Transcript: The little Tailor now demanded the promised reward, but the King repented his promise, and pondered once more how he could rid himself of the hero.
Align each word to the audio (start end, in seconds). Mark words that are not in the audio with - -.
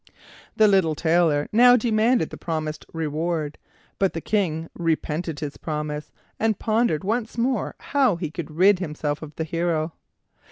The 0.55 0.67
little 0.67 0.95
Tailor 0.95 1.47
now 1.51 1.75
demanded 1.77 2.31
the 2.31 2.35
promised 2.35 2.87
reward, 2.91 3.59
but 3.99 4.13
the 4.13 4.19
King 4.19 4.67
repented 4.73 5.41
his 5.41 5.57
promise, 5.57 6.11
and 6.39 6.57
pondered 6.57 7.03
once 7.03 7.37
more 7.37 7.75
how 7.77 8.15
he 8.15 8.31
could 8.31 8.49
rid 8.49 8.79
himself 8.79 9.21
of 9.21 9.35
the 9.35 9.43
hero. 9.43 9.91